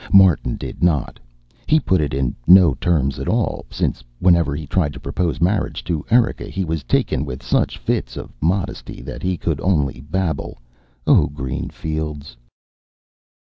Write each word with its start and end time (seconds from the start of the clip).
Martin 0.11 0.55
did 0.55 0.81
not; 0.83 1.19
he 1.67 1.79
put 1.79 2.01
it 2.01 2.11
in 2.11 2.33
no 2.47 2.73
terms 2.73 3.19
at 3.19 3.27
all, 3.27 3.65
since 3.69 4.03
whenever 4.19 4.55
he 4.55 4.65
tried 4.65 4.91
to 4.93 4.99
propose 4.99 5.39
marriage 5.39 5.83
to 5.83 6.03
Erika 6.09 6.45
he 6.45 6.65
was 6.65 6.81
taken 6.83 7.23
with 7.23 7.43
such 7.43 7.77
fits 7.77 8.17
of 8.17 8.33
modesty 8.41 9.03
that 9.03 9.21
he 9.21 9.37
could 9.37 9.61
only 9.61 10.01
babble 10.09 10.57
o' 11.05 11.27
green 11.27 11.69
fields. 11.69 12.35